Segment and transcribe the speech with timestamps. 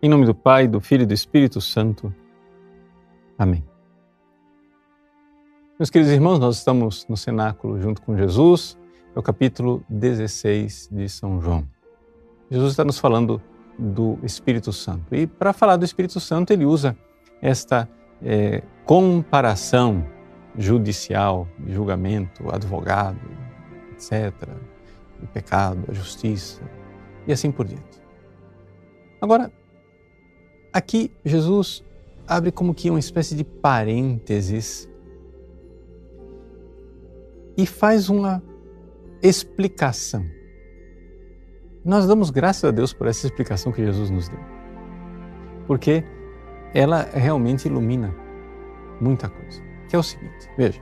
[0.00, 2.14] Em nome do Pai, do Filho e do Espírito Santo.
[3.36, 3.64] Amém.
[5.78, 8.78] Meus queridos irmãos, nós estamos no cenáculo junto com Jesus,
[9.14, 11.68] é o capítulo 16 de São João.
[12.50, 13.42] Jesus está nos falando
[13.78, 15.14] do Espírito Santo.
[15.14, 16.96] E para falar do Espírito Santo, ele usa
[17.42, 17.88] esta
[18.22, 20.06] é, comparação
[20.58, 23.18] judicial, julgamento, advogado,
[23.92, 24.32] etc.,
[25.22, 26.60] o pecado, a justiça
[27.26, 28.02] e assim por diante.
[29.20, 29.50] Agora,
[30.72, 31.82] Aqui, Jesus
[32.26, 34.88] abre como que uma espécie de parênteses
[37.56, 38.42] e faz uma
[39.22, 40.24] explicação.
[41.84, 44.38] Nós damos graças a Deus por essa explicação que Jesus nos deu,
[45.66, 46.04] porque
[46.74, 48.14] ela realmente ilumina
[49.00, 49.60] muita coisa.
[49.88, 50.80] Que é o seguinte: veja,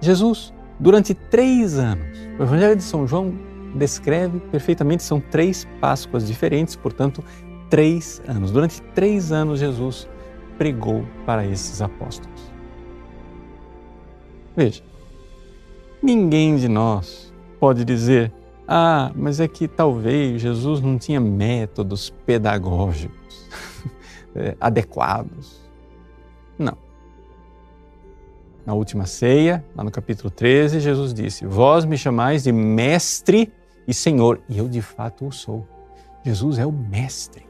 [0.00, 3.34] Jesus, durante três anos, o Evangelho de São João
[3.74, 7.22] descreve perfeitamente, são três Páscoas diferentes, portanto,
[7.68, 8.50] três anos.
[8.50, 10.08] Durante três anos, Jesus
[10.56, 12.52] pregou para esses apóstolos.
[14.56, 14.82] Veja,
[16.02, 18.32] ninguém de nós pode dizer,
[18.66, 23.48] ah, mas é que talvez Jesus não tinha métodos pedagógicos
[24.34, 25.60] é, adequados.
[26.58, 26.76] Não.
[28.68, 33.50] Na última ceia, lá no capítulo 13, Jesus disse: Vós me chamais de mestre
[33.86, 35.66] e senhor, e eu de fato o sou.
[36.22, 37.48] Jesus é o mestre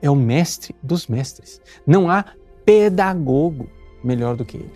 [0.00, 1.60] é o mestre dos mestres.
[1.84, 2.24] Não há
[2.64, 3.68] pedagogo
[4.02, 4.72] melhor do que ele.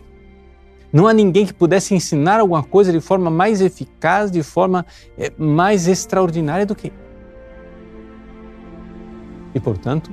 [0.92, 4.84] Não há ninguém que pudesse ensinar alguma coisa de forma mais eficaz, de forma
[5.16, 6.96] é, mais extraordinária do que ele.
[9.54, 10.10] E, portanto,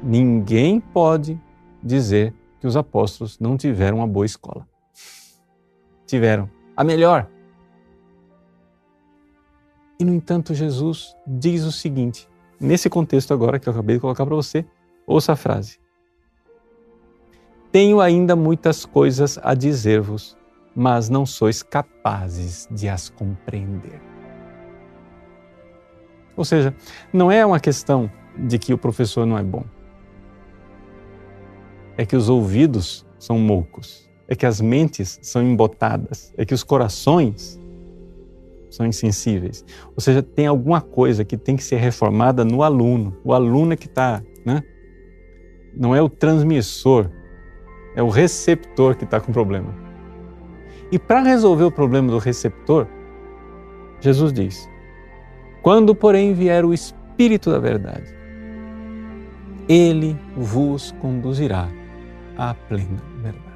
[0.00, 1.40] ninguém pode
[1.82, 2.32] dizer
[2.64, 4.66] que os apóstolos não tiveram uma boa escola.
[6.06, 7.28] Tiveram a melhor.
[10.00, 12.26] E, no entanto, Jesus diz o seguinte:
[12.58, 14.64] nesse contexto agora que eu acabei de colocar para você,
[15.06, 15.78] ouça a frase.
[17.70, 20.34] Tenho ainda muitas coisas a dizer-vos,
[20.74, 24.00] mas não sois capazes de as compreender.
[26.34, 26.74] Ou seja,
[27.12, 29.66] não é uma questão de que o professor não é bom.
[31.96, 36.62] É que os ouvidos são moucos, é que as mentes são embotadas, é que os
[36.62, 37.58] corações
[38.70, 39.64] são insensíveis.
[39.94, 43.16] Ou seja, tem alguma coisa que tem que ser reformada no aluno.
[43.24, 44.62] O aluno é que está, né?
[45.76, 47.10] Não é o transmissor,
[47.94, 49.74] é o receptor que está com problema.
[50.90, 52.86] E para resolver o problema do receptor,
[54.00, 54.68] Jesus diz:
[55.62, 58.14] Quando, porém, vier o Espírito da Verdade,
[59.68, 61.68] ele vos conduzirá
[62.36, 63.54] à plena verdade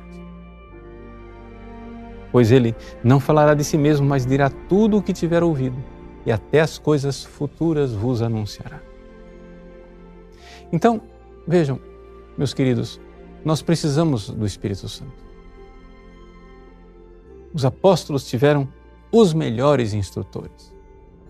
[2.30, 5.76] pois ele não falará de si mesmo, mas dirá tudo o que tiver ouvido,
[6.26, 8.80] e até as coisas futuras vos anunciará.
[10.72, 11.00] Então,
[11.46, 11.80] vejam,
[12.36, 13.00] meus queridos,
[13.44, 15.26] nós precisamos do Espírito Santo.
[17.54, 18.68] Os apóstolos tiveram
[19.10, 20.74] os melhores instrutores,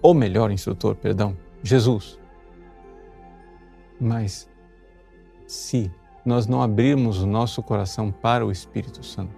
[0.02, 2.18] o melhor instrutor, perdão, Jesus.
[4.00, 4.48] Mas
[5.46, 5.90] se
[6.28, 9.34] nós não abrirmos o nosso coração para o Espírito Santo,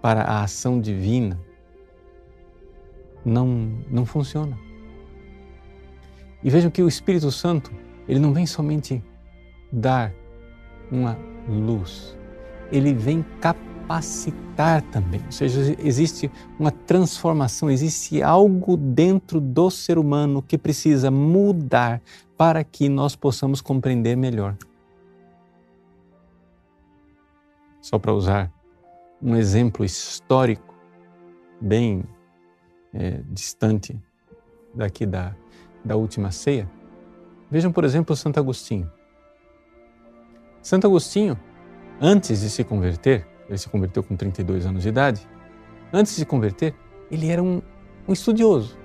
[0.00, 1.38] para a ação divina
[3.22, 4.58] não, não funciona.
[6.42, 7.70] E vejam que o Espírito Santo,
[8.08, 9.02] ele não vem somente
[9.70, 10.14] dar
[10.90, 12.16] uma luz,
[12.72, 15.20] ele vem capacitar também.
[15.26, 22.00] Ou seja, existe uma transformação, existe algo dentro do ser humano que precisa mudar
[22.36, 24.56] para que nós possamos compreender melhor.
[27.86, 28.52] Só para usar
[29.22, 30.74] um exemplo histórico
[31.60, 32.02] bem
[32.92, 33.96] é, distante
[34.74, 35.36] daqui da,
[35.84, 36.68] da última ceia.
[37.48, 38.90] Vejam, por exemplo, Santo Agostinho.
[40.60, 41.38] Santo Agostinho,
[42.00, 45.28] antes de se converter, ele se converteu com 32 anos de idade,
[45.92, 46.74] antes de se converter,
[47.08, 47.62] ele era um,
[48.08, 48.76] um estudioso.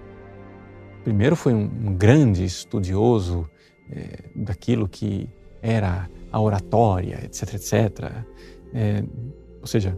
[1.03, 3.49] Primeiro foi um, um grande estudioso
[3.89, 5.27] é, daquilo que
[5.59, 8.25] era a oratória, etc, etc.
[8.73, 9.03] É,
[9.59, 9.97] ou seja,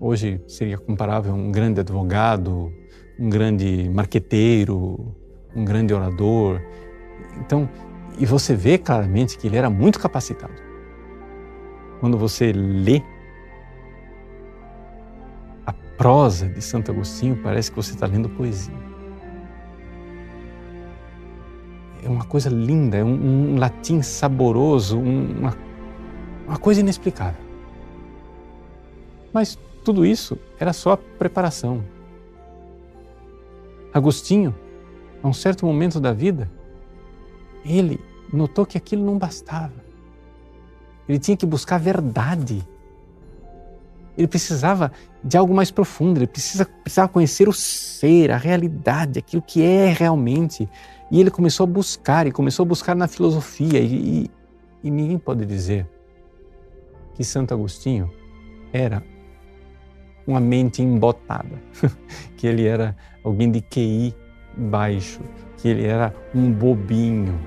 [0.00, 2.72] Hoje seria comparável a um grande advogado,
[3.18, 5.14] um grande marqueteiro,
[5.54, 6.60] um grande orador.
[7.38, 7.68] Então,
[8.18, 10.52] e você vê claramente que ele era muito capacitado.
[12.00, 13.00] Quando você lê
[15.64, 18.74] a prosa de Santo Agostinho, parece que você está lendo poesia.
[22.02, 25.56] É uma coisa linda, é um, um latim saboroso, um, uma,
[26.46, 27.43] uma coisa inexplicável.
[29.34, 31.84] Mas tudo isso era só preparação.
[33.92, 34.54] Agostinho,
[35.20, 36.48] a um certo momento da vida,
[37.64, 38.00] ele
[38.32, 39.84] notou que aquilo não bastava.
[41.08, 42.66] Ele tinha que buscar a verdade.
[44.16, 44.92] Ele precisava
[45.22, 49.92] de algo mais profundo, ele precisa, precisava conhecer o ser, a realidade, aquilo que é
[49.92, 50.68] realmente.
[51.10, 53.80] E ele começou a buscar, e começou a buscar na filosofia.
[53.80, 54.30] E, e,
[54.84, 55.88] e ninguém pode dizer
[57.14, 58.10] que Santo Agostinho
[58.72, 59.02] era
[60.26, 61.62] uma mente embotada,
[62.36, 64.14] que ele era alguém de QI
[64.56, 65.20] baixo,
[65.58, 67.38] que ele era um bobinho.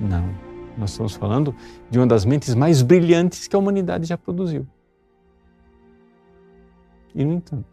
[0.00, 0.28] Não,
[0.76, 1.54] nós estamos falando
[1.90, 4.66] de uma das mentes mais brilhantes que a humanidade já produziu.
[7.14, 7.66] E, no entanto,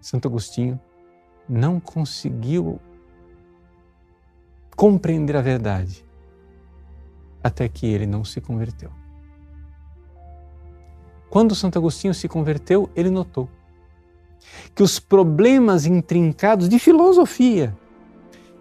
[0.00, 0.80] Santo Agostinho
[1.48, 2.80] não conseguiu
[4.76, 6.04] compreender a verdade
[7.42, 8.90] até que ele não se converteu.
[11.34, 13.48] Quando Santo Agostinho se converteu, ele notou
[14.72, 17.76] que os problemas intrincados de filosofia,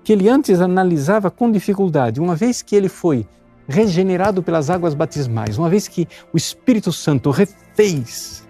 [0.03, 3.27] que ele antes analisava com dificuldade, uma vez que ele foi
[3.67, 8.43] regenerado pelas águas batismais, uma vez que o Espírito Santo refez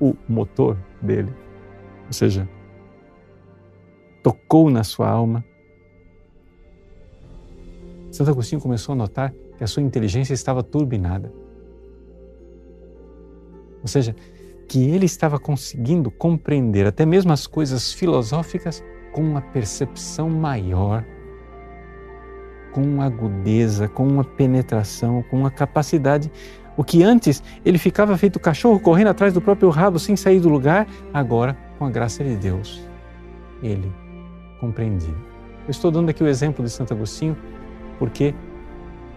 [0.00, 1.34] o motor dele,
[2.06, 2.48] ou seja,
[4.22, 5.44] tocou na sua alma,
[8.12, 11.41] Santo Agostinho começou a notar que a sua inteligência estava turbinada.
[13.82, 14.14] Ou seja,
[14.68, 18.82] que ele estava conseguindo compreender até mesmo as coisas filosóficas
[19.12, 21.04] com uma percepção maior,
[22.72, 26.32] com uma agudeza, com uma penetração, com uma capacidade.
[26.76, 30.48] O que antes ele ficava feito cachorro correndo atrás do próprio rabo sem sair do
[30.48, 32.82] lugar, agora, com a graça de Deus,
[33.62, 33.92] ele
[34.58, 35.14] compreendia.
[35.66, 37.36] Eu estou dando aqui o exemplo de Santo Agostinho
[37.98, 38.34] porque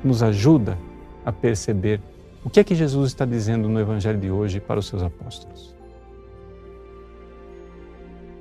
[0.03, 0.77] nos ajuda
[1.25, 2.01] a perceber
[2.45, 5.75] o que é que Jesus está dizendo no Evangelho de hoje para os seus apóstolos.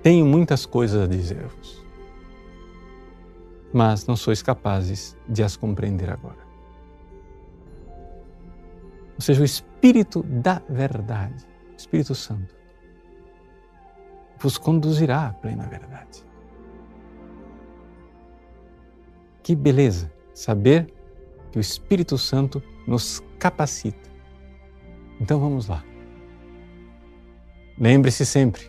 [0.02, 1.82] Tenho muitas coisas a dizer-vos,
[3.72, 6.44] mas não sois capazes de as compreender agora.
[9.14, 12.54] Ou seja, o Espírito da Verdade, o Espírito Santo,
[14.38, 16.22] vos conduzirá à plena verdade.
[19.42, 20.14] Que beleza!
[20.34, 20.92] saber
[21.52, 24.10] que o Espírito Santo nos capacita.
[25.20, 25.84] Então vamos lá.
[27.78, 28.62] Lembre-se sempre: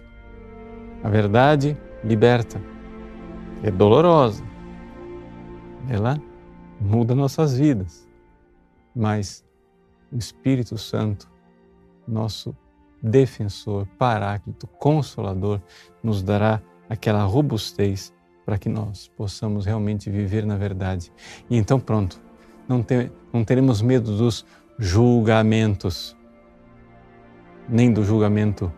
[1.02, 2.62] a verdade liberta,
[3.64, 4.44] é dolorosa,
[5.90, 6.22] ela
[6.82, 8.06] muda nossas vidas,
[8.94, 9.46] mas
[10.12, 11.32] o Espírito Santo,
[12.06, 12.54] nosso
[13.02, 15.62] defensor, paráclito, consolador,
[16.04, 18.14] nos dará aquela robustez
[18.46, 21.14] para que nós possamos realmente viver na verdade.
[21.50, 22.22] E então, pronto,
[22.68, 22.86] não,
[23.32, 24.46] não teremos medo dos
[24.78, 26.16] julgamentos,
[27.68, 28.72] nem do julgamento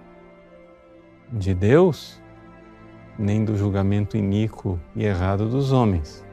[1.32, 2.22] de Deus,
[3.18, 6.26] nem do julgamento iníquo e errado dos homens.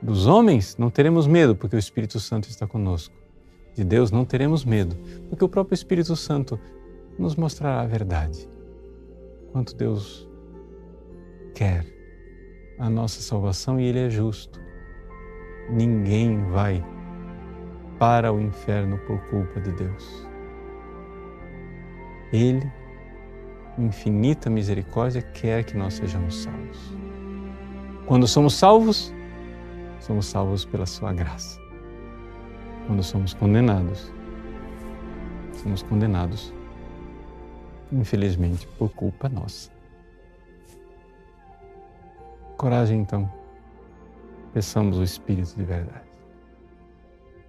[0.00, 3.14] Dos homens não teremos medo, porque o Espírito Santo está conosco.
[3.74, 4.96] De Deus não teremos medo,
[5.28, 6.58] porque o próprio Espírito Santo
[7.18, 8.48] nos mostrará a verdade.
[9.52, 10.28] Quanto Deus
[11.54, 11.84] quer
[12.78, 14.60] a nossa salvação e Ele é justo.
[15.70, 16.84] Ninguém vai
[17.98, 20.26] para o inferno por culpa de Deus.
[22.32, 22.70] Ele,
[23.78, 26.94] infinita misericórdia, quer que nós sejamos salvos.
[28.06, 29.14] Quando somos salvos,
[30.00, 31.60] somos salvos pela Sua graça.
[32.86, 34.12] Quando somos condenados,
[35.54, 36.52] somos condenados,
[37.90, 39.70] infelizmente, por culpa nossa.
[42.56, 43.30] Coragem, então.
[44.52, 46.05] Peçamos o Espírito de verdade.